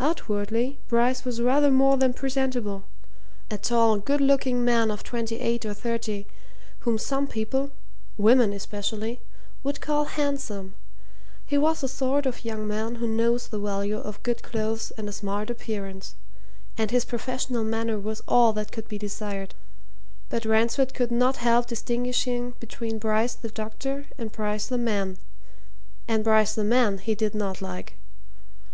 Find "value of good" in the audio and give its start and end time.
13.58-14.42